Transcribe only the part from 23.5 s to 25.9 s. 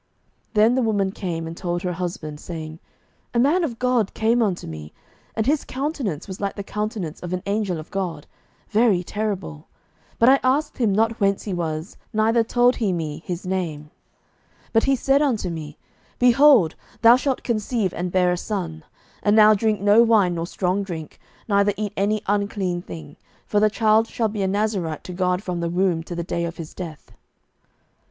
the child shall be a Nazarite to God from the